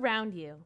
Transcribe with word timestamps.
Around 0.00 0.34
you. 0.34 0.56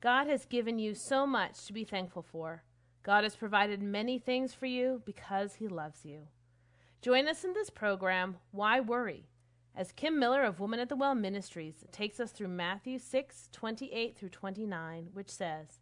God 0.00 0.26
has 0.26 0.44
given 0.44 0.78
you 0.78 0.94
so 0.94 1.26
much 1.26 1.66
to 1.66 1.72
be 1.72 1.84
thankful 1.84 2.22
for. 2.22 2.62
God 3.02 3.24
has 3.24 3.36
provided 3.36 3.82
many 3.82 4.18
things 4.18 4.54
for 4.54 4.66
you 4.66 5.02
because 5.04 5.54
He 5.54 5.68
loves 5.68 6.04
you. 6.04 6.28
Join 7.00 7.28
us 7.28 7.44
in 7.44 7.52
this 7.52 7.70
program, 7.70 8.36
Why 8.50 8.80
Worry? 8.80 9.28
as 9.78 9.92
Kim 9.92 10.18
Miller 10.18 10.42
of 10.42 10.58
Woman 10.58 10.80
at 10.80 10.88
the 10.88 10.96
Well 10.96 11.14
Ministries 11.14 11.84
takes 11.92 12.18
us 12.18 12.32
through 12.32 12.48
Matthew 12.48 12.98
6 12.98 13.48
28 13.52 14.16
through 14.16 14.28
29, 14.30 15.10
which 15.12 15.30
says, 15.30 15.78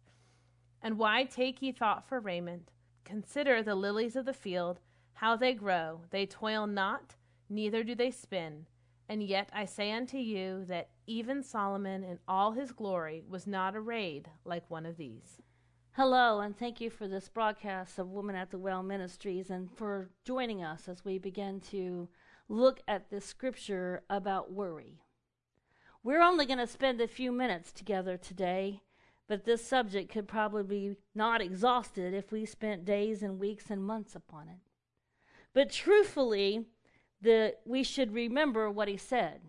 And 0.83 0.99
why 0.99 1.23
take 1.23 1.63
ye 1.63 1.71
thought 1.71 2.07
for 2.07 2.19
raiment? 2.19 2.69
Consider 3.03 3.63
the 3.63 3.73
lilies 3.73 4.15
of 4.15 4.25
the 4.25 4.33
field, 4.33 4.81
how 5.13 5.35
they 5.35 5.53
grow. 5.53 6.01
They 6.11 6.27
toil 6.27 6.67
not, 6.67 7.15
neither 7.49 7.83
do 7.83 7.95
they 7.95 8.11
spin. 8.11 8.67
And 9.09 9.23
yet 9.23 9.49
I 9.53 9.65
say 9.65 9.91
unto 9.91 10.17
you 10.17 10.65
that 10.65 10.89
even 11.05 11.41
Solomon 11.41 12.03
in 12.03 12.19
all 12.27 12.51
his 12.51 12.71
glory 12.73 13.23
was 13.27 13.47
not 13.47 13.75
arrayed 13.75 14.29
like 14.43 14.69
one 14.69 14.85
of 14.85 14.97
these. 14.97 15.41
Hello, 15.93 16.41
and 16.41 16.55
thank 16.55 16.81
you 16.81 16.89
for 16.89 17.07
this 17.07 17.29
broadcast 17.29 17.97
of 17.97 18.11
Women 18.11 18.35
at 18.35 18.51
the 18.51 18.59
Well 18.59 18.83
Ministries 18.83 19.49
and 19.49 19.71
for 19.71 20.09
joining 20.25 20.61
us 20.61 20.87
as 20.87 21.05
we 21.05 21.17
begin 21.17 21.61
to 21.71 22.09
look 22.49 22.81
at 22.87 23.09
this 23.09 23.25
scripture 23.25 24.03
about 24.09 24.51
worry. 24.51 24.99
We're 26.03 26.21
only 26.21 26.45
going 26.45 26.59
to 26.59 26.67
spend 26.67 27.01
a 27.01 27.07
few 27.07 27.31
minutes 27.31 27.71
together 27.71 28.17
today, 28.17 28.81
but 29.27 29.45
this 29.45 29.65
subject 29.65 30.11
could 30.11 30.27
probably 30.27 30.63
be 30.63 30.95
not 31.15 31.41
exhausted 31.41 32.13
if 32.13 32.31
we 32.31 32.45
spent 32.45 32.85
days 32.85 33.23
and 33.23 33.39
weeks 33.39 33.69
and 33.69 33.83
months 33.83 34.15
upon 34.15 34.49
it. 34.49 34.59
But 35.53 35.71
truthfully, 35.71 36.65
the, 37.21 37.55
we 37.65 37.83
should 37.83 38.13
remember 38.13 38.69
what 38.69 38.87
he 38.87 38.97
said, 38.97 39.41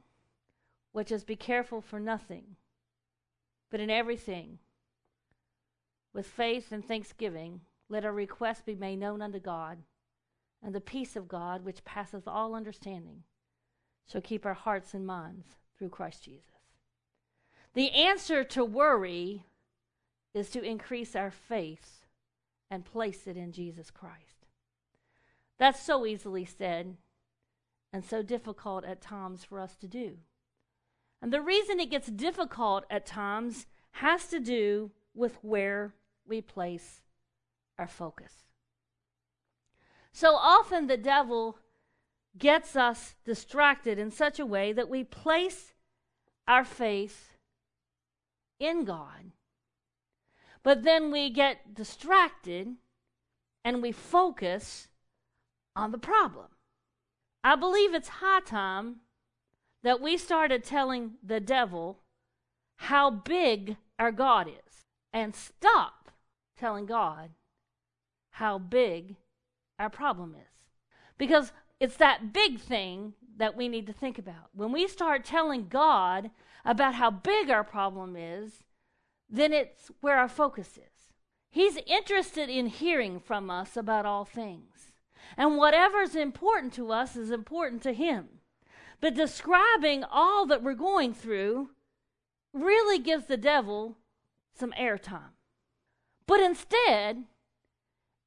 which 0.93 1.13
is 1.13 1.25
be 1.25 1.37
careful 1.37 1.81
for 1.81 2.01
nothing, 2.01 2.57
but 3.71 3.81
in 3.81 3.91
everything 3.91 4.59
with 6.13 6.27
faith 6.27 6.73
and 6.73 6.85
thanksgiving, 6.85 7.61
let 7.89 8.05
our 8.05 8.12
requests 8.12 8.62
be 8.62 8.75
made 8.75 8.99
known 8.99 9.23
unto 9.23 9.39
God, 9.39 9.78
and 10.62 10.75
the 10.75 10.81
peace 10.81 11.15
of 11.15 11.28
God, 11.28 11.65
which 11.65 11.84
passeth 11.84 12.27
all 12.27 12.55
understanding, 12.55 13.23
shall 14.11 14.21
keep 14.21 14.45
our 14.45 14.55
hearts 14.55 14.95
and 14.95 15.07
minds 15.07 15.47
through 15.78 15.91
Christ 15.91 16.25
Jesus. 16.25 16.45
The 17.75 17.93
answer 17.93 18.43
to 18.45 18.65
worry 18.65 19.45
is 20.34 20.51
to 20.51 20.62
increase 20.62 21.15
our 21.15 21.31
faith 21.31 22.07
and 22.71 22.84
place 22.84 23.27
it 23.27 23.37
in 23.37 23.53
Jesus 23.53 23.91
Christ. 23.91 24.47
That's 25.59 25.83
so 25.83 26.07
easily 26.07 26.45
said 26.45 26.97
and 27.93 28.04
so 28.04 28.22
difficult 28.22 28.84
at 28.84 29.00
times 29.00 29.44
for 29.44 29.60
us 29.60 29.76
to 29.76 29.88
do. 29.88 30.19
And 31.21 31.32
the 31.32 31.41
reason 31.41 31.81
it 31.81 31.91
gets 31.91 32.09
difficult 32.09 32.84
at 32.91 33.06
times 33.06 33.66
has 33.93 34.28
to 34.28 34.38
do 34.38 34.93
with 35.15 35.38
where 35.43 35.94
we 36.27 36.41
place 36.41 37.03
our 37.78 37.88
focus. 37.88 38.32
So 40.12 40.34
often 40.34 40.87
the 40.87 40.97
devil 40.97 41.59
gets 42.37 42.77
us 42.77 43.15
distracted 43.25 43.98
in 43.98 44.10
such 44.10 44.38
a 44.38 44.47
way 44.47 44.72
that 44.72 44.88
we 44.88 45.03
place 45.04 45.72
our 46.47 46.65
faith 46.65 47.31
in 48.60 48.84
God. 48.84 49.32
But 50.62 50.82
then 50.82 51.10
we 51.10 51.31
get 51.31 51.75
distracted 51.75 52.77
and 53.65 53.82
we 53.82 53.93
focus 53.93 54.88
on 55.75 55.93
the 55.93 55.98
problem. 55.98 56.48
I 57.43 57.56
believe 57.56 57.94
it's 57.94 58.09
high 58.09 58.41
time 58.41 58.97
that 59.82 60.00
we 60.00 60.16
started 60.16 60.65
telling 60.65 61.12
the 61.22 61.41
devil 61.41 62.00
how 62.76 63.10
big 63.10 63.76
our 63.99 64.12
God 64.12 64.49
is 64.49 64.84
and 65.12 65.34
stop 65.34 66.10
telling 66.59 66.87
God 66.87 67.31
how 68.32 68.59
big 68.59 69.16
our 69.78 69.91
problem 69.91 70.34
is. 70.34 70.71
Because 71.16 71.53
it's 71.81 71.97
that 71.97 72.32
big 72.32 72.60
thing 72.60 73.15
that 73.37 73.56
we 73.56 73.69
need 73.69 73.87
to 73.87 73.93
think 73.93 74.19
about. 74.19 74.50
When 74.53 74.72
we 74.72 74.88
start 74.88 75.25
telling 75.25 75.69
God 75.69 76.31
about 76.65 76.94
how 76.94 77.10
big 77.10 77.50
our 77.50 77.65
problem 77.65 78.16
is, 78.16 78.65
then 79.31 79.53
it's 79.53 79.91
where 80.00 80.19
our 80.19 80.28
focus 80.28 80.77
is. 80.77 81.12
He's 81.50 81.78
interested 81.87 82.48
in 82.48 82.66
hearing 82.66 83.21
from 83.21 83.50
us 83.50 83.77
about 83.77 84.06
all 84.06 84.25
things. 84.25 84.93
And 85.37 85.56
whatever's 85.56 86.15
important 86.15 86.73
to 86.75 86.93
us 86.93 87.17
is 87.17 87.31
important 87.31 87.83
to 87.83 87.93
Him. 87.93 88.29
But 89.01 89.15
describing 89.15 90.05
all 90.05 90.47
that 90.47 90.62
we're 90.62 90.75
going 90.75 91.15
through 91.15 91.71
really 92.53 92.99
gives 92.99 93.27
the 93.27 93.37
devil 93.37 93.97
some 94.53 94.73
airtime. 94.73 95.33
But 96.27 96.41
instead, 96.41 97.25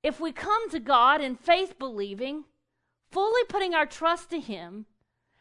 if 0.03 0.19
we 0.19 0.31
come 0.31 0.69
to 0.69 0.79
God 0.79 1.21
in 1.21 1.35
faith 1.35 1.77
believing, 1.77 2.45
fully 3.11 3.43
putting 3.49 3.75
our 3.75 3.85
trust 3.85 4.29
to 4.31 4.39
Him, 4.39 4.85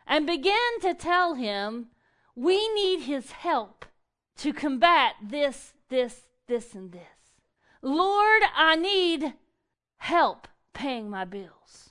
and 0.06 0.26
begin 0.26 0.80
to 0.82 0.92
tell 0.92 1.34
Him 1.34 1.86
we 2.34 2.68
need 2.74 3.02
His 3.02 3.30
help 3.30 3.86
to 4.38 4.52
combat 4.52 5.14
this, 5.22 5.74
this, 5.88 6.22
this, 6.48 6.74
and 6.74 6.92
this. 6.92 7.02
Lord, 7.82 8.42
I 8.56 8.76
need 8.76 9.34
help 9.98 10.48
paying 10.72 11.10
my 11.10 11.24
bills. 11.24 11.90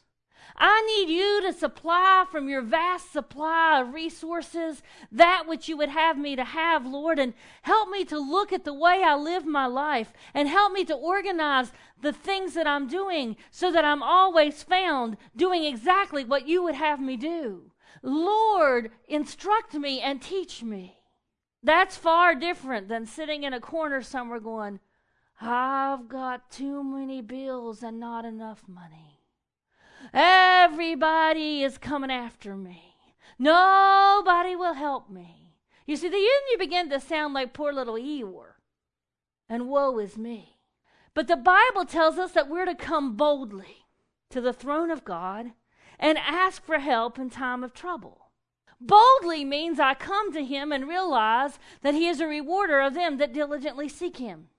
I 0.61 0.81
need 0.81 1.13
you 1.13 1.41
to 1.43 1.53
supply 1.53 2.25
from 2.29 2.49
your 2.49 2.61
vast 2.61 3.13
supply 3.13 3.79
of 3.79 3.93
resources 3.93 4.83
that 5.09 5.45
which 5.47 5.69
you 5.69 5.77
would 5.77 5.89
have 5.89 6.17
me 6.17 6.35
to 6.35 6.43
have, 6.43 6.85
Lord, 6.85 7.17
and 7.17 7.33
help 7.61 7.89
me 7.89 8.03
to 8.05 8.19
look 8.19 8.51
at 8.51 8.65
the 8.65 8.73
way 8.73 9.01
I 9.03 9.15
live 9.15 9.45
my 9.45 9.67
life 9.67 10.11
and 10.33 10.49
help 10.49 10.73
me 10.73 10.83
to 10.85 10.95
organize 10.95 11.71
the 12.01 12.11
things 12.11 12.55
that 12.55 12.67
I'm 12.67 12.87
doing 12.87 13.37
so 13.51 13.71
that 13.71 13.85
I'm 13.85 14.03
always 14.03 14.61
found 14.61 15.15
doing 15.33 15.63
exactly 15.63 16.25
what 16.25 16.47
you 16.47 16.61
would 16.63 16.75
have 16.75 16.99
me 16.99 17.15
do. 17.15 17.71
Lord, 18.03 18.91
instruct 19.07 19.73
me 19.73 20.01
and 20.01 20.21
teach 20.21 20.61
me. 20.61 20.97
That's 21.63 21.97
far 21.97 22.35
different 22.35 22.87
than 22.87 23.05
sitting 23.05 23.43
in 23.43 23.53
a 23.53 23.59
corner 23.59 24.01
somewhere 24.01 24.39
going, 24.39 24.79
I've 25.41 26.09
got 26.09 26.51
too 26.51 26.83
many 26.83 27.21
bills 27.21 27.81
and 27.81 27.99
not 27.99 28.25
enough 28.25 28.63
money. 28.67 29.21
Everybody 30.13 31.63
is 31.63 31.77
coming 31.77 32.11
after 32.11 32.57
me. 32.57 32.95
Nobody 33.37 34.55
will 34.55 34.73
help 34.73 35.09
me. 35.09 35.53
You 35.85 35.95
see, 35.95 36.09
then 36.09 36.19
you 36.19 36.57
begin 36.57 36.89
to 36.89 36.99
sound 36.99 37.33
like 37.33 37.53
poor 37.53 37.71
little 37.71 37.95
Eeyore. 37.95 38.55
And 39.47 39.69
woe 39.69 39.97
is 39.99 40.17
me. 40.17 40.57
But 41.13 41.27
the 41.27 41.37
Bible 41.37 41.85
tells 41.85 42.17
us 42.17 42.33
that 42.33 42.49
we're 42.49 42.65
to 42.65 42.75
come 42.75 43.15
boldly 43.15 43.85
to 44.29 44.41
the 44.41 44.53
throne 44.53 44.91
of 44.91 45.05
God 45.05 45.53
and 45.97 46.17
ask 46.17 46.63
for 46.63 46.79
help 46.79 47.17
in 47.17 47.29
time 47.29 47.63
of 47.63 47.73
trouble. 47.73 48.31
Boldly 48.79 49.43
means 49.43 49.79
I 49.79 49.93
come 49.93 50.31
to 50.33 50.43
him 50.43 50.71
and 50.71 50.87
realize 50.87 51.59
that 51.81 51.93
he 51.93 52.07
is 52.07 52.19
a 52.19 52.27
rewarder 52.27 52.79
of 52.79 52.93
them 52.93 53.17
that 53.17 53.33
diligently 53.33 53.89
seek 53.89 54.17
him. 54.17 54.49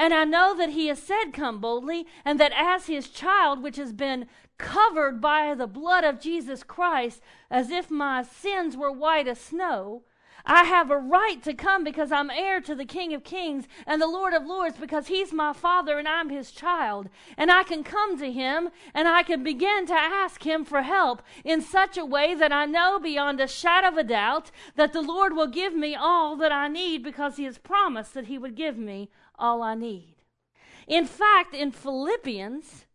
And 0.00 0.14
I 0.14 0.24
know 0.24 0.56
that 0.56 0.70
he 0.70 0.86
has 0.86 0.98
said, 0.98 1.34
Come 1.34 1.60
boldly, 1.60 2.06
and 2.24 2.40
that 2.40 2.52
as 2.56 2.86
his 2.86 3.10
child, 3.10 3.62
which 3.62 3.76
has 3.76 3.92
been 3.92 4.28
covered 4.56 5.20
by 5.20 5.54
the 5.54 5.66
blood 5.66 6.04
of 6.04 6.18
Jesus 6.18 6.62
Christ, 6.62 7.20
as 7.50 7.68
if 7.68 7.90
my 7.90 8.22
sins 8.22 8.78
were 8.78 8.90
white 8.90 9.28
as 9.28 9.38
snow, 9.38 10.04
I 10.46 10.64
have 10.64 10.90
a 10.90 10.96
right 10.96 11.42
to 11.42 11.52
come 11.52 11.84
because 11.84 12.10
I'm 12.10 12.30
heir 12.30 12.62
to 12.62 12.74
the 12.74 12.86
King 12.86 13.12
of 13.12 13.24
Kings 13.24 13.66
and 13.86 14.00
the 14.00 14.06
Lord 14.06 14.32
of 14.32 14.46
Lords 14.46 14.78
because 14.78 15.08
He's 15.08 15.34
my 15.34 15.52
Father 15.52 15.98
and 15.98 16.08
I'm 16.08 16.30
His 16.30 16.50
child. 16.50 17.10
And 17.36 17.50
I 17.50 17.62
can 17.62 17.84
come 17.84 18.18
to 18.18 18.32
Him 18.32 18.70
and 18.94 19.06
I 19.06 19.22
can 19.22 19.44
begin 19.44 19.84
to 19.84 19.92
ask 19.92 20.46
Him 20.46 20.64
for 20.64 20.80
help 20.80 21.20
in 21.44 21.60
such 21.60 21.98
a 21.98 22.06
way 22.06 22.34
that 22.34 22.52
I 22.52 22.64
know 22.64 22.98
beyond 22.98 23.38
a 23.38 23.46
shadow 23.46 23.88
of 23.88 23.98
a 23.98 24.04
doubt 24.04 24.50
that 24.76 24.94
the 24.94 25.02
Lord 25.02 25.36
will 25.36 25.46
give 25.46 25.74
me 25.74 25.94
all 25.94 26.36
that 26.36 26.52
I 26.52 26.68
need 26.68 27.02
because 27.02 27.36
He 27.36 27.44
has 27.44 27.58
promised 27.58 28.14
that 28.14 28.28
He 28.28 28.38
would 28.38 28.54
give 28.54 28.78
me 28.78 29.10
all 29.40 29.62
I 29.62 29.74
need. 29.74 30.16
In 30.86 31.06
fact, 31.06 31.54
in 31.54 31.72
Philippians 31.72 32.86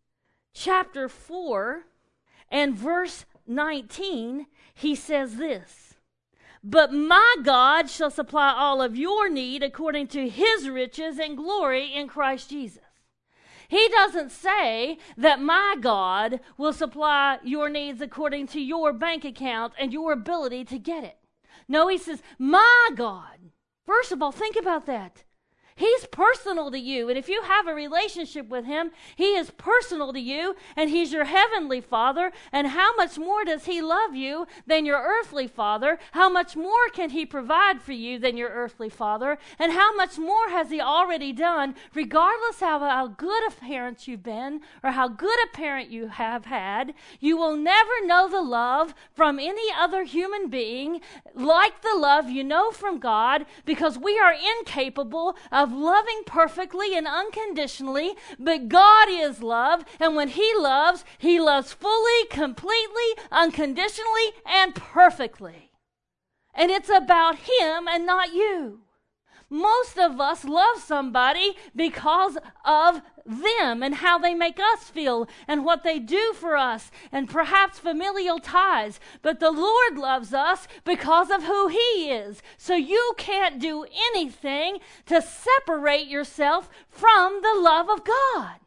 chapter 0.52 1.08
4 1.08 1.82
and 2.50 2.74
verse 2.74 3.24
19, 3.46 4.46
he 4.74 4.94
says 4.94 5.36
this 5.36 5.94
But 6.62 6.92
my 6.92 7.36
God 7.42 7.88
shall 7.88 8.10
supply 8.10 8.52
all 8.56 8.80
of 8.80 8.96
your 8.96 9.28
need 9.28 9.62
according 9.62 10.08
to 10.08 10.28
his 10.28 10.68
riches 10.68 11.18
and 11.18 11.36
glory 11.36 11.92
in 11.94 12.08
Christ 12.08 12.50
Jesus. 12.50 12.82
He 13.68 13.88
doesn't 13.88 14.30
say 14.30 14.98
that 15.16 15.40
my 15.40 15.76
God 15.80 16.40
will 16.56 16.72
supply 16.72 17.38
your 17.42 17.68
needs 17.68 18.00
according 18.00 18.46
to 18.48 18.60
your 18.60 18.92
bank 18.92 19.24
account 19.24 19.72
and 19.78 19.92
your 19.92 20.12
ability 20.12 20.64
to 20.66 20.78
get 20.78 21.02
it. 21.02 21.18
No, 21.68 21.88
he 21.88 21.98
says, 21.98 22.22
my 22.38 22.90
God. 22.94 23.50
First 23.84 24.12
of 24.12 24.22
all, 24.22 24.32
think 24.32 24.56
about 24.56 24.86
that. 24.86 25.24
He's 25.78 26.06
personal 26.06 26.70
to 26.70 26.78
you. 26.78 27.10
And 27.10 27.18
if 27.18 27.28
you 27.28 27.42
have 27.42 27.66
a 27.66 27.74
relationship 27.74 28.48
with 28.48 28.64
Him, 28.64 28.92
He 29.14 29.36
is 29.36 29.50
personal 29.50 30.10
to 30.14 30.18
you, 30.18 30.56
and 30.74 30.88
He's 30.88 31.12
your 31.12 31.26
heavenly 31.26 31.82
Father. 31.82 32.32
And 32.50 32.68
how 32.68 32.96
much 32.96 33.18
more 33.18 33.44
does 33.44 33.66
He 33.66 33.82
love 33.82 34.14
you 34.14 34.46
than 34.66 34.86
your 34.86 34.98
earthly 34.98 35.46
Father? 35.46 35.98
How 36.12 36.30
much 36.30 36.56
more 36.56 36.88
can 36.94 37.10
He 37.10 37.26
provide 37.26 37.82
for 37.82 37.92
you 37.92 38.18
than 38.18 38.38
your 38.38 38.48
earthly 38.48 38.88
Father? 38.88 39.36
And 39.58 39.72
how 39.72 39.94
much 39.94 40.18
more 40.18 40.48
has 40.48 40.70
He 40.70 40.80
already 40.80 41.34
done, 41.34 41.74
regardless 41.94 42.62
of 42.62 42.80
how 42.80 43.08
good 43.08 43.46
a 43.46 43.50
parent 43.50 44.08
you've 44.08 44.22
been 44.22 44.62
or 44.82 44.92
how 44.92 45.08
good 45.08 45.38
a 45.44 45.54
parent 45.54 45.90
you 45.90 46.08
have 46.08 46.46
had? 46.46 46.94
You 47.20 47.36
will 47.36 47.54
never 47.54 48.06
know 48.06 48.30
the 48.30 48.40
love 48.40 48.94
from 49.12 49.38
any 49.38 49.70
other 49.78 50.04
human 50.04 50.48
being 50.48 51.02
like 51.34 51.82
the 51.82 51.98
love 51.98 52.30
you 52.30 52.42
know 52.42 52.70
from 52.70 52.98
God 52.98 53.44
because 53.66 53.98
we 53.98 54.18
are 54.18 54.34
incapable 54.58 55.36
of 55.52 55.65
of 55.66 55.72
loving 55.72 56.22
perfectly 56.26 56.96
and 56.96 57.08
unconditionally, 57.08 58.14
but 58.38 58.68
God 58.68 59.08
is 59.10 59.42
love, 59.42 59.84
and 59.98 60.14
when 60.14 60.28
He 60.28 60.52
loves, 60.56 61.04
He 61.18 61.40
loves 61.40 61.72
fully, 61.72 62.26
completely, 62.30 63.10
unconditionally, 63.32 64.30
and 64.46 64.76
perfectly. 64.76 65.72
And 66.54 66.70
it's 66.70 66.88
about 66.88 67.36
Him 67.36 67.88
and 67.88 68.06
not 68.06 68.32
you. 68.32 68.82
Most 69.50 69.98
of 69.98 70.20
us 70.20 70.44
love 70.44 70.78
somebody 70.78 71.56
because 71.74 72.38
of 72.64 73.02
them 73.26 73.82
and 73.82 73.96
how 73.96 74.18
they 74.18 74.34
make 74.34 74.58
us 74.58 74.84
feel 74.84 75.28
and 75.46 75.64
what 75.64 75.82
they 75.82 75.98
do 75.98 76.32
for 76.34 76.56
us 76.56 76.90
and 77.12 77.28
perhaps 77.28 77.78
familial 77.78 78.38
ties. 78.38 79.00
But 79.22 79.40
the 79.40 79.50
Lord 79.50 79.98
loves 79.98 80.32
us 80.32 80.68
because 80.84 81.30
of 81.30 81.44
who 81.44 81.68
He 81.68 82.10
is. 82.10 82.42
So 82.56 82.74
you 82.74 83.14
can't 83.16 83.58
do 83.58 83.84
anything 84.12 84.78
to 85.06 85.20
separate 85.22 86.06
yourself 86.06 86.68
from 86.88 87.40
the 87.42 87.60
love 87.60 87.88
of 87.88 88.04
God. 88.04 88.60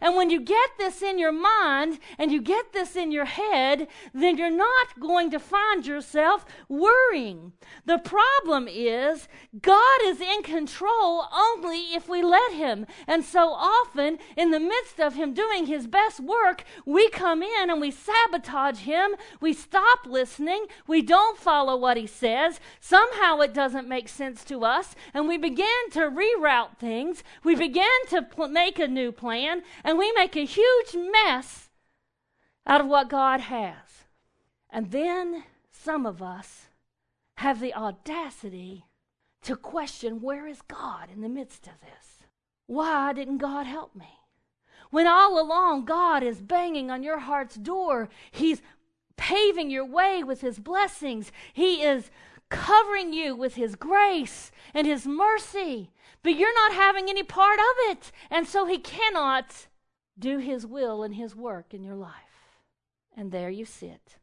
And 0.00 0.16
when 0.16 0.30
you 0.30 0.40
get 0.40 0.70
this 0.78 1.02
in 1.02 1.18
your 1.18 1.32
mind 1.32 1.98
and 2.18 2.30
you 2.30 2.40
get 2.40 2.72
this 2.72 2.96
in 2.96 3.12
your 3.12 3.24
head, 3.24 3.88
then 4.14 4.36
you're 4.36 4.50
not 4.50 4.98
going 5.00 5.30
to 5.30 5.38
find 5.38 5.86
yourself 5.86 6.44
worrying. 6.68 7.52
The 7.84 7.98
problem 7.98 8.68
is 8.68 9.28
God 9.60 10.00
is 10.04 10.20
in 10.20 10.42
control 10.42 11.26
only 11.32 11.94
if 11.94 12.08
we 12.08 12.22
let 12.22 12.52
Him. 12.52 12.86
And 13.06 13.24
so 13.24 13.50
often, 13.50 14.18
in 14.36 14.50
the 14.50 14.60
midst 14.60 15.00
of 15.00 15.14
Him 15.14 15.34
doing 15.34 15.66
His 15.66 15.86
best 15.86 16.20
work, 16.20 16.64
we 16.84 17.08
come 17.10 17.42
in 17.42 17.70
and 17.70 17.80
we 17.80 17.90
sabotage 17.90 18.80
Him. 18.80 19.12
We 19.40 19.52
stop 19.52 20.00
listening. 20.06 20.66
We 20.86 21.02
don't 21.02 21.38
follow 21.38 21.76
what 21.76 21.96
He 21.96 22.06
says. 22.06 22.60
Somehow 22.80 23.40
it 23.40 23.54
doesn't 23.54 23.88
make 23.88 24.08
sense 24.08 24.44
to 24.44 24.64
us. 24.64 24.94
And 25.14 25.28
we 25.28 25.38
begin 25.38 25.90
to 25.92 26.10
reroute 26.10 26.78
things. 26.78 27.22
We 27.44 27.54
begin 27.54 27.84
to 28.10 28.22
pl- 28.22 28.48
make 28.48 28.78
a 28.78 28.88
new 28.88 29.12
plan 29.12 29.62
and 29.88 29.96
we 29.96 30.12
make 30.12 30.36
a 30.36 30.44
huge 30.44 30.94
mess 30.94 31.70
out 32.66 32.82
of 32.82 32.86
what 32.88 33.08
God 33.08 33.40
has. 33.40 34.04
And 34.68 34.90
then 34.90 35.44
some 35.72 36.04
of 36.04 36.20
us 36.20 36.66
have 37.36 37.58
the 37.58 37.72
audacity 37.72 38.84
to 39.44 39.56
question 39.56 40.20
where 40.20 40.46
is 40.46 40.60
God 40.60 41.08
in 41.10 41.22
the 41.22 41.28
midst 41.30 41.66
of 41.66 41.80
this? 41.80 42.18
Why 42.66 43.14
didn't 43.14 43.38
God 43.38 43.64
help 43.64 43.96
me? 43.96 44.10
When 44.90 45.06
all 45.06 45.40
along 45.40 45.86
God 45.86 46.22
is 46.22 46.42
banging 46.42 46.90
on 46.90 47.02
your 47.02 47.20
heart's 47.20 47.56
door, 47.56 48.10
He's 48.30 48.60
paving 49.16 49.70
your 49.70 49.86
way 49.86 50.22
with 50.22 50.42
His 50.42 50.58
blessings, 50.58 51.32
He 51.54 51.82
is 51.82 52.10
covering 52.50 53.14
you 53.14 53.34
with 53.34 53.54
His 53.54 53.74
grace 53.74 54.52
and 54.74 54.86
His 54.86 55.06
mercy, 55.06 55.92
but 56.22 56.34
you're 56.36 56.54
not 56.54 56.74
having 56.74 57.08
any 57.08 57.22
part 57.22 57.58
of 57.58 57.96
it. 57.96 58.12
And 58.30 58.46
so 58.46 58.66
He 58.66 58.76
cannot 58.76 59.66
do 60.18 60.38
His 60.38 60.66
will 60.66 61.02
and 61.02 61.14
His 61.14 61.34
work 61.34 61.72
in 61.72 61.82
your 61.82 61.94
life. 61.94 62.12
And 63.16 63.32
there 63.32 63.50
you 63.50 63.64
sit, 63.64 64.16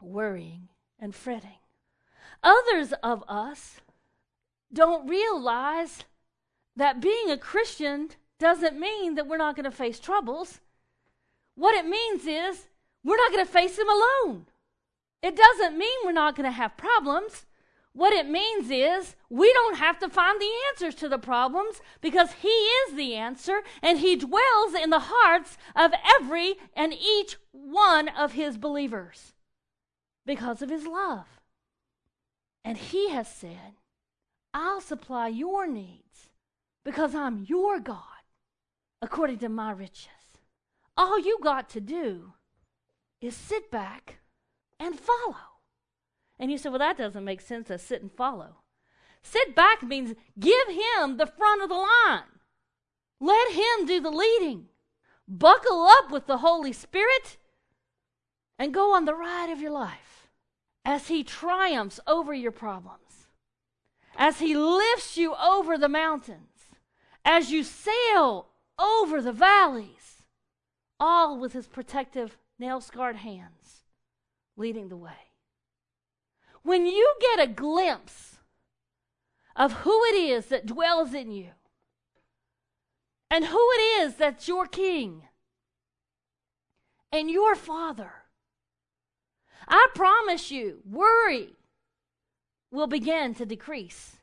worrying 0.00 0.68
and 0.98 1.14
fretting. 1.14 1.58
Others 2.42 2.92
of 3.02 3.22
us 3.28 3.80
don't 4.72 5.08
realize 5.08 6.04
that 6.76 7.00
being 7.00 7.30
a 7.30 7.36
Christian 7.36 8.10
doesn't 8.38 8.78
mean 8.78 9.14
that 9.14 9.26
we're 9.26 9.36
not 9.36 9.56
going 9.56 9.64
to 9.64 9.76
face 9.76 10.00
troubles. 10.00 10.60
What 11.54 11.74
it 11.74 11.86
means 11.86 12.26
is 12.26 12.66
we're 13.04 13.16
not 13.16 13.32
going 13.32 13.44
to 13.44 13.52
face 13.52 13.76
them 13.76 13.88
alone. 13.88 14.46
It 15.22 15.36
doesn't 15.36 15.76
mean 15.76 15.98
we're 16.04 16.12
not 16.12 16.36
going 16.36 16.48
to 16.48 16.52
have 16.52 16.76
problems. 16.76 17.44
What 17.92 18.12
it 18.12 18.28
means 18.28 18.70
is 18.70 19.16
we 19.28 19.52
don't 19.52 19.76
have 19.76 19.98
to 19.98 20.08
find 20.08 20.40
the 20.40 20.52
answers 20.68 20.94
to 20.96 21.08
the 21.08 21.18
problems 21.18 21.80
because 22.00 22.32
He 22.40 22.48
is 22.48 22.94
the 22.94 23.14
answer 23.14 23.60
and 23.82 23.98
He 23.98 24.14
dwells 24.16 24.74
in 24.80 24.90
the 24.90 25.06
hearts 25.06 25.58
of 25.74 25.92
every 26.20 26.54
and 26.74 26.92
each 26.94 27.36
one 27.50 28.08
of 28.08 28.32
His 28.32 28.56
believers 28.56 29.34
because 30.24 30.62
of 30.62 30.70
His 30.70 30.86
love. 30.86 31.26
And 32.64 32.78
He 32.78 33.10
has 33.10 33.28
said, 33.28 33.74
I'll 34.54 34.80
supply 34.80 35.28
your 35.28 35.66
needs 35.66 36.28
because 36.84 37.14
I'm 37.14 37.44
your 37.48 37.80
God 37.80 38.04
according 39.02 39.38
to 39.38 39.48
my 39.48 39.72
riches. 39.72 40.08
All 40.96 41.18
you 41.18 41.38
got 41.42 41.68
to 41.70 41.80
do 41.80 42.34
is 43.20 43.34
sit 43.34 43.70
back 43.70 44.20
and 44.78 44.98
follow. 44.98 45.49
And 46.40 46.50
you 46.50 46.56
say, 46.56 46.70
well, 46.70 46.78
that 46.78 46.96
doesn't 46.96 47.22
make 47.22 47.42
sense 47.42 47.68
to 47.68 47.78
sit 47.78 48.00
and 48.00 48.10
follow. 48.10 48.56
Sit 49.22 49.54
back 49.54 49.82
means 49.82 50.14
give 50.38 50.68
him 50.68 51.18
the 51.18 51.26
front 51.26 51.62
of 51.62 51.68
the 51.68 51.74
line. 51.74 52.22
Let 53.20 53.52
him 53.52 53.86
do 53.86 54.00
the 54.00 54.10
leading. 54.10 54.64
Buckle 55.28 55.82
up 55.84 56.10
with 56.10 56.26
the 56.26 56.38
Holy 56.38 56.72
Spirit 56.72 57.36
and 58.58 58.72
go 58.72 58.94
on 58.94 59.04
the 59.04 59.14
ride 59.14 59.50
of 59.50 59.60
your 59.60 59.70
life 59.70 60.28
as 60.82 61.08
he 61.08 61.22
triumphs 61.22 62.00
over 62.06 62.32
your 62.32 62.52
problems, 62.52 63.28
as 64.16 64.38
he 64.38 64.56
lifts 64.56 65.18
you 65.18 65.34
over 65.34 65.76
the 65.76 65.90
mountains, 65.90 66.70
as 67.22 67.52
you 67.52 67.62
sail 67.62 68.48
over 68.78 69.20
the 69.20 69.32
valleys, 69.32 70.22
all 70.98 71.38
with 71.38 71.52
his 71.52 71.66
protective 71.66 72.38
nail 72.58 72.80
scarred 72.80 73.16
hands 73.16 73.82
leading 74.56 74.88
the 74.88 74.96
way. 74.96 75.29
When 76.62 76.86
you 76.86 77.14
get 77.20 77.40
a 77.40 77.52
glimpse 77.52 78.38
of 79.56 79.72
who 79.72 80.02
it 80.04 80.16
is 80.16 80.46
that 80.46 80.66
dwells 80.66 81.14
in 81.14 81.30
you 81.30 81.50
and 83.30 83.46
who 83.46 83.68
it 83.72 84.02
is 84.02 84.16
that's 84.16 84.48
your 84.48 84.66
king 84.66 85.22
and 87.12 87.30
your 87.30 87.54
father, 87.54 88.12
I 89.66 89.88
promise 89.94 90.50
you, 90.50 90.82
worry 90.84 91.56
will 92.70 92.86
begin 92.86 93.34
to 93.34 93.46
decrease. 93.46 94.16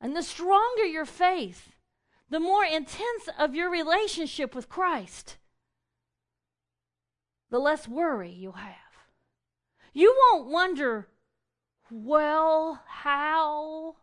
And 0.00 0.16
the 0.16 0.22
stronger 0.22 0.84
your 0.84 1.04
faith, 1.04 1.74
the 2.28 2.40
more 2.40 2.64
intense 2.64 3.28
of 3.38 3.54
your 3.54 3.70
relationship 3.70 4.54
with 4.54 4.68
Christ, 4.68 5.36
the 7.50 7.58
less 7.58 7.88
worry 7.88 8.30
you'll 8.30 8.52
have. 8.52 8.76
You 9.92 10.16
won't 10.18 10.48
wonder 10.48 11.08
well, 11.90 12.80
how 12.86 13.96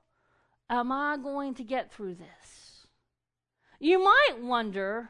am 0.70 0.92
I 0.92 1.18
going 1.18 1.56
to 1.56 1.64
get 1.64 1.92
through 1.92 2.16
this? 2.16 2.88
You 3.80 4.04
might 4.04 4.42
wonder, 4.42 5.10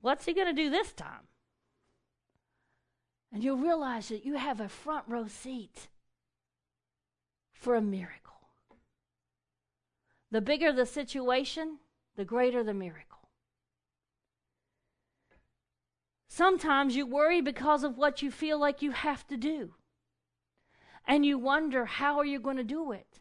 what's 0.00 0.26
he 0.26 0.34
going 0.34 0.54
to 0.54 0.62
do 0.62 0.70
this 0.70 0.92
time? 0.92 1.28
And 3.32 3.42
you'll 3.44 3.56
realize 3.56 4.08
that 4.08 4.24
you 4.24 4.34
have 4.34 4.60
a 4.60 4.68
front 4.68 5.04
row 5.08 5.26
seat 5.28 5.88
for 7.52 7.74
a 7.74 7.82
miracle. 7.82 8.48
The 10.30 10.40
bigger 10.40 10.72
the 10.72 10.86
situation, 10.86 11.78
the 12.16 12.24
greater 12.24 12.62
the 12.62 12.74
miracle. 12.74 13.30
Sometimes 16.28 16.96
you 16.96 17.06
worry 17.06 17.40
because 17.40 17.82
of 17.82 17.98
what 17.98 18.22
you 18.22 18.30
feel 18.30 18.58
like 18.58 18.82
you 18.82 18.92
have 18.92 19.26
to 19.28 19.36
do. 19.36 19.74
And 21.06 21.26
you 21.26 21.38
wonder, 21.38 21.84
how 21.86 22.18
are 22.18 22.24
you 22.24 22.38
going 22.38 22.56
to 22.56 22.64
do 22.64 22.92
it? 22.92 23.20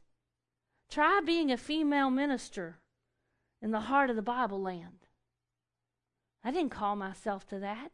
Try 0.89 1.21
being 1.25 1.51
a 1.51 1.57
female 1.57 2.09
minister 2.09 2.79
in 3.61 3.71
the 3.71 3.81
heart 3.81 4.09
of 4.09 4.15
the 4.15 4.21
Bible 4.21 4.61
land. 4.61 5.07
I 6.43 6.51
didn't 6.51 6.71
call 6.71 6.95
myself 6.95 7.47
to 7.47 7.59
that. 7.59 7.91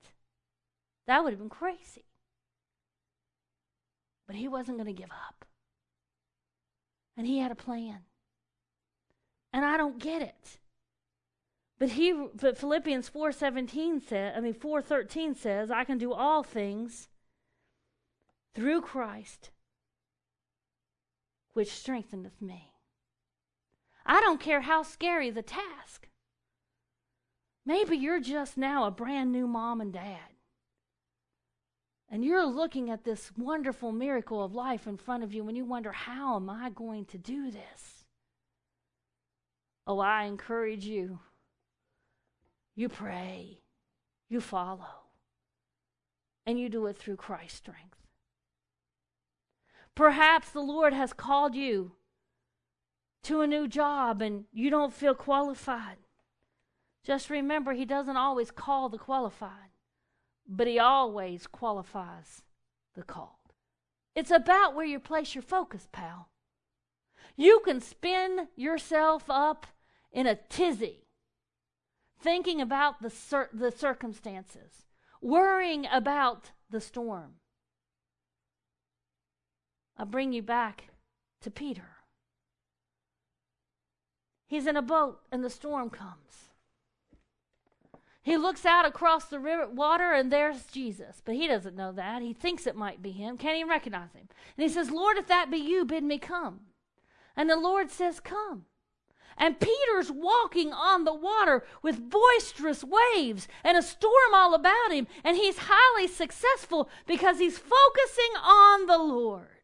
That 1.08 1.24
would 1.24 1.32
have 1.32 1.40
been 1.40 1.50
crazy. 1.50 2.06
But 4.28 4.36
he 4.36 4.48
wasn't 4.48 4.78
going 4.78 4.94
to 4.94 5.02
give 5.02 5.12
up. 5.12 5.46
And 7.18 7.28
he 7.28 7.40
had 7.40 7.52
a 7.52 7.56
plan. 7.56 8.00
And 9.54 9.66
I 9.66 9.78
don't 9.78 10.00
get 10.00 10.22
it. 10.22 10.60
But 11.78 11.90
he 11.90 12.14
but 12.14 12.58
Philippians 12.58 13.10
4:17 13.10 14.02
says, 14.02 14.34
I 14.36 14.40
mean 14.40 14.54
4:13 14.54 15.36
says, 15.36 15.70
I 15.70 15.84
can 15.84 15.98
do 15.98 16.14
all 16.14 16.44
things 16.44 17.10
through 18.54 18.82
Christ 18.82 19.52
which 21.56 21.72
strengtheneth 21.72 22.42
me. 22.42 22.74
I 24.06 24.20
don't 24.20 24.42
care 24.42 24.62
how 24.62 24.84
scary 24.84 25.30
the 25.30 25.42
task. 25.42 26.10
Maybe 27.66 27.98
you're 27.98 28.20
just 28.20 28.58
now 28.58 28.84
a 28.84 28.92
brand 28.92 29.32
new 29.32 29.48
mom 29.48 29.80
and 29.80 29.92
dad. 29.92 30.20
And 32.10 32.24
you're 32.24 32.46
looking 32.46 32.90
at 32.90 33.06
this 33.06 33.32
wonderful 33.38 33.94
miracle 33.94 34.44
of 34.44 34.54
life 34.54 34.86
in 34.86 34.98
front 34.98 35.24
of 35.24 35.34
you 35.34 35.48
and 35.48 35.58
you 35.58 35.66
wonder, 35.66 35.94
how 35.94 36.36
am 36.36 36.50
I 36.50 36.70
going 36.70 37.06
to 37.06 37.18
do 37.18 37.50
this? 37.50 38.04
Oh, 39.88 40.00
I 40.00 40.26
encourage 40.26 40.86
you 40.86 41.20
you 42.76 42.90
pray, 42.90 43.62
you 44.28 44.42
follow, 44.42 45.06
and 46.46 46.60
you 46.60 46.68
do 46.68 46.88
it 46.88 46.98
through 46.98 47.16
Christ's 47.16 47.60
strength. 47.60 48.05
Perhaps 49.96 50.50
the 50.50 50.62
Lord 50.62 50.94
has 50.94 51.14
called 51.14 51.56
you 51.56 51.94
to 53.24 53.42
a 53.42 53.48
new 53.48 53.68
job 53.68 54.22
and 54.22 54.46
you 54.52 54.70
don't 54.70 54.94
feel 54.94 55.16
qualified. 55.16 55.98
Just 57.04 57.30
remember, 57.30 57.74
He 57.74 57.86
doesn't 57.86 58.18
always 58.18 58.52
call 58.52 58.90
the 58.90 58.98
qualified, 58.98 59.72
but 60.48 60.68
He 60.68 60.78
always 60.78 61.48
qualifies 61.48 62.44
the 62.96 63.04
called. 63.04 63.30
It's 64.16 64.32
about 64.32 64.76
where 64.76 64.86
you 64.86 65.00
place 65.00 65.34
your 65.34 65.42
focus, 65.42 65.88
pal. 65.92 66.30
You 67.36 67.62
can 67.66 67.82
spin 67.82 68.48
yourself 68.56 69.26
up 69.30 69.68
in 70.12 70.26
a 70.28 70.36
tizzy 70.36 71.08
thinking 72.20 72.62
about 72.62 73.02
the, 73.02 73.10
cir- 73.10 73.50
the 73.54 73.72
circumstances, 73.72 74.86
worrying 75.22 75.86
about 75.92 76.52
the 76.70 76.82
storm. 76.82 77.34
I 79.98 80.04
bring 80.04 80.34
you 80.34 80.42
back 80.42 80.90
to 81.42 81.52
Peter. 81.52 81.90
He's 84.48 84.68
in 84.68 84.78
a 84.78 84.82
boat 84.82 85.22
and 85.32 85.44
the 85.44 85.50
storm 85.50 85.90
comes. 85.90 86.52
He 88.22 88.38
looks 88.38 88.66
out 88.66 88.86
across 88.86 89.26
the 89.26 89.40
river 89.40 89.68
water 89.68 90.12
and 90.12 90.32
there's 90.32 90.66
Jesus, 90.66 91.22
but 91.24 91.36
he 91.36 91.48
doesn't 91.48 91.76
know 91.76 91.92
that. 91.92 92.24
He 92.24 92.34
thinks 92.34 92.66
it 92.66 92.76
might 92.76 93.02
be 93.02 93.12
him. 93.12 93.38
Can't 93.38 93.58
even 93.58 93.70
recognize 93.70 94.14
him. 94.14 94.28
And 94.58 94.64
he 94.64 94.70
says, 94.70 94.90
Lord, 94.90 95.18
if 95.18 95.28
that 95.28 95.52
be 95.52 95.58
you, 95.58 95.86
bid 95.86 96.04
me 96.04 96.18
come. 96.18 96.62
And 97.36 97.50
the 97.50 97.56
Lord 97.56 97.92
says, 97.92 98.20
Come. 98.20 98.66
And 99.38 99.60
Peter's 99.60 100.12
walking 100.12 100.72
on 100.72 101.04
the 101.04 101.14
water 101.14 101.66
with 101.82 102.10
boisterous 102.10 102.84
waves 102.84 103.48
and 103.64 103.78
a 103.78 103.82
storm 103.82 104.34
all 104.34 104.54
about 104.54 104.92
him. 104.92 105.08
And 105.24 105.36
he's 105.36 105.58
highly 105.64 106.08
successful 106.08 106.90
because 107.06 107.40
he's 107.40 107.58
focusing 107.58 108.32
on 108.42 108.86
the 108.86 108.98
Lord. 108.98 109.55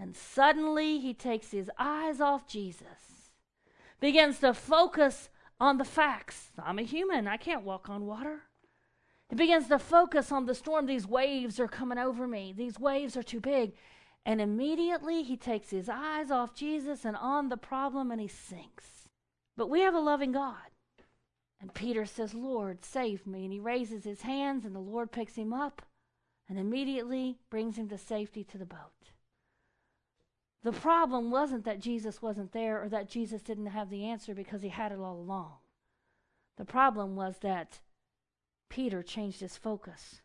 And 0.00 0.16
suddenly 0.16 0.98
he 0.98 1.12
takes 1.12 1.50
his 1.50 1.70
eyes 1.78 2.22
off 2.22 2.48
Jesus, 2.48 3.32
begins 4.00 4.38
to 4.38 4.54
focus 4.54 5.28
on 5.60 5.76
the 5.76 5.84
facts. 5.84 6.52
I'm 6.58 6.78
a 6.78 6.82
human, 6.82 7.28
I 7.28 7.36
can't 7.36 7.64
walk 7.64 7.90
on 7.90 8.06
water. 8.06 8.44
He 9.28 9.36
begins 9.36 9.68
to 9.68 9.78
focus 9.78 10.32
on 10.32 10.46
the 10.46 10.54
storm. 10.54 10.86
These 10.86 11.06
waves 11.06 11.60
are 11.60 11.68
coming 11.68 11.98
over 11.98 12.26
me, 12.26 12.54
these 12.56 12.80
waves 12.80 13.14
are 13.14 13.22
too 13.22 13.40
big. 13.40 13.74
And 14.24 14.40
immediately 14.40 15.22
he 15.22 15.36
takes 15.36 15.68
his 15.68 15.88
eyes 15.88 16.30
off 16.30 16.54
Jesus 16.54 17.04
and 17.04 17.16
on 17.16 17.50
the 17.50 17.58
problem 17.58 18.10
and 18.10 18.20
he 18.20 18.28
sinks. 18.28 19.08
But 19.56 19.68
we 19.68 19.80
have 19.80 19.94
a 19.94 20.00
loving 20.00 20.32
God. 20.32 20.54
And 21.60 21.74
Peter 21.74 22.06
says, 22.06 22.32
Lord, 22.32 22.84
save 22.84 23.26
me. 23.26 23.44
And 23.44 23.52
he 23.52 23.60
raises 23.60 24.04
his 24.04 24.22
hands 24.22 24.64
and 24.64 24.74
the 24.74 24.80
Lord 24.80 25.12
picks 25.12 25.34
him 25.34 25.52
up 25.52 25.82
and 26.48 26.58
immediately 26.58 27.38
brings 27.50 27.76
him 27.76 27.88
to 27.88 27.98
safety 27.98 28.44
to 28.44 28.58
the 28.58 28.66
boat. 28.66 29.10
The 30.62 30.72
problem 30.72 31.30
wasn't 31.30 31.64
that 31.64 31.80
Jesus 31.80 32.20
wasn't 32.20 32.52
there 32.52 32.82
or 32.82 32.88
that 32.90 33.08
Jesus 33.08 33.42
didn't 33.42 33.66
have 33.66 33.88
the 33.88 34.04
answer 34.04 34.34
because 34.34 34.62
he 34.62 34.68
had 34.68 34.92
it 34.92 34.98
all 34.98 35.16
along. 35.16 35.54
The 36.58 36.66
problem 36.66 37.16
was 37.16 37.38
that 37.38 37.80
Peter 38.68 39.02
changed 39.02 39.40
his 39.40 39.56
focus 39.56 40.20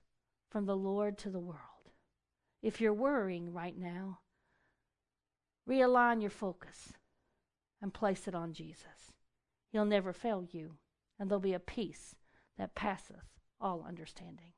from 0.50 0.66
the 0.66 0.76
Lord 0.76 1.18
to 1.20 1.30
the 1.30 1.40
world. 1.40 1.60
If 2.62 2.82
you're 2.82 2.94
worrying 2.94 3.54
right 3.54 3.78
now, 3.78 4.20
realign 5.70 6.22
your 6.22 6.32
focus 6.32 6.94
and 7.82 7.94
place 7.94 8.28
it 8.28 8.36
on 8.36 8.54
Jesus. 8.54 9.14
He'll 9.72 9.86
never 9.86 10.14
fail 10.14 10.46
you, 10.52 10.78
and 11.18 11.30
there'll 11.30 11.40
be 11.40 11.54
a 11.54 11.60
peace 11.60 12.16
that 12.58 12.76
passeth 12.76 13.30
all 13.60 13.86
understanding. 13.88 14.54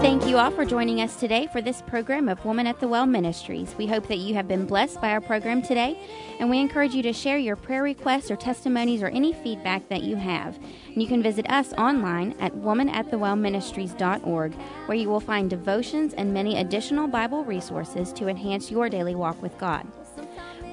Thank 0.00 0.26
you 0.26 0.38
all 0.38 0.50
for 0.50 0.64
joining 0.64 1.02
us 1.02 1.16
today 1.16 1.46
for 1.52 1.60
this 1.60 1.82
program 1.82 2.30
of 2.30 2.42
Woman 2.42 2.66
at 2.66 2.80
the 2.80 2.88
Well 2.88 3.04
Ministries. 3.04 3.74
We 3.76 3.86
hope 3.86 4.08
that 4.08 4.16
you 4.16 4.34
have 4.34 4.48
been 4.48 4.64
blessed 4.64 4.98
by 5.02 5.10
our 5.10 5.20
program 5.20 5.60
today, 5.60 5.98
and 6.40 6.48
we 6.48 6.58
encourage 6.58 6.94
you 6.94 7.02
to 7.02 7.12
share 7.12 7.36
your 7.36 7.56
prayer 7.56 7.82
requests 7.82 8.30
or 8.30 8.36
testimonies 8.36 9.02
or 9.02 9.08
any 9.08 9.34
feedback 9.34 9.86
that 9.90 10.04
you 10.04 10.16
have. 10.16 10.56
And 10.56 11.02
you 11.02 11.06
can 11.06 11.22
visit 11.22 11.50
us 11.50 11.74
online 11.74 12.34
at 12.40 12.54
womanatthewellministries.org, 12.54 14.54
where 14.86 14.96
you 14.96 15.10
will 15.10 15.20
find 15.20 15.50
devotions 15.50 16.14
and 16.14 16.32
many 16.32 16.58
additional 16.58 17.08
Bible 17.08 17.44
resources 17.44 18.10
to 18.14 18.28
enhance 18.28 18.70
your 18.70 18.88
daily 18.88 19.14
walk 19.14 19.42
with 19.42 19.58
God. 19.58 19.86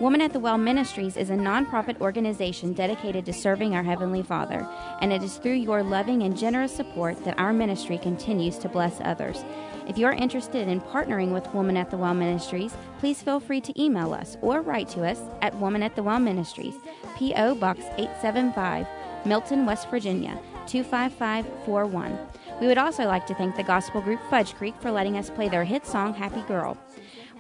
Woman 0.02 0.20
at 0.20 0.34
the 0.34 0.40
Well 0.40 0.58
Ministries 0.58 1.16
is 1.16 1.30
a 1.30 1.36
nonprofit 1.36 2.02
organization 2.02 2.74
dedicated 2.74 3.26
to 3.26 3.32
serving 3.32 3.76
our 3.76 3.84
Heavenly 3.84 4.22
Father, 4.22 4.68
and 5.00 5.14
it 5.14 5.24
is 5.24 5.38
through 5.38 5.54
your 5.54 5.84
loving 5.84 6.24
and 6.24 6.38
generous 6.38 6.76
support 6.76 7.24
that 7.24 7.40
our 7.40 7.54
ministry 7.54 7.98
continues 7.98 8.58
to 8.58 8.68
bless 8.68 9.00
others. 9.00 9.46
If 9.88 9.98
you're 9.98 10.12
interested 10.12 10.68
in 10.68 10.82
partnering 10.82 11.32
with 11.32 11.48
Woman 11.54 11.78
at 11.78 11.92
the 11.92 11.98
Well 11.98 12.14
Ministries, 12.14 12.76
please 13.00 13.22
feel 13.22 13.40
free 13.40 13.62
to 13.62 13.82
email 13.82 14.14
us 14.14 14.36
or 14.42 14.60
write 14.60 14.90
to 14.90 15.06
us 15.06 15.22
at 15.42 15.56
Woman 15.60 15.82
at 15.82 15.96
the 15.96 16.04
Well 16.04 16.20
Ministries, 16.20 16.76
P.O. 17.18 17.56
Box 17.56 17.80
875, 17.98 18.86
Milton, 19.26 19.66
West 19.66 19.90
Virginia 19.90 20.38
25541. 20.68 22.20
We 22.60 22.68
would 22.68 22.78
also 22.78 23.06
like 23.06 23.26
to 23.28 23.36
thank 23.36 23.56
the 23.56 23.64
gospel 23.64 24.02
group 24.02 24.20
Fudge 24.30 24.56
Creek 24.56 24.76
for 24.82 24.92
letting 24.92 25.18
us 25.18 25.30
play 25.30 25.48
their 25.48 25.64
hit 25.64 25.86
song 25.86 26.14
Happy 26.14 26.42
Girl. 26.42 26.78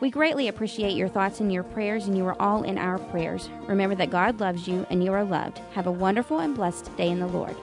We 0.01 0.09
greatly 0.09 0.49
appreciate 0.49 0.97
your 0.97 1.07
thoughts 1.07 1.39
and 1.39 1.51
your 1.51 1.63
prayers, 1.63 2.07
and 2.07 2.17
you 2.17 2.25
are 2.25 2.39
all 2.41 2.63
in 2.63 2.77
our 2.77 2.99
prayers. 2.99 3.49
Remember 3.67 3.95
that 3.95 4.09
God 4.09 4.41
loves 4.41 4.67
you 4.67 4.85
and 4.89 5.01
you 5.03 5.13
are 5.13 5.23
loved. 5.23 5.59
Have 5.73 5.87
a 5.87 5.91
wonderful 5.91 6.39
and 6.39 6.53
blessed 6.53 6.95
day 6.97 7.09
in 7.09 7.19
the 7.19 7.27
Lord. 7.27 7.55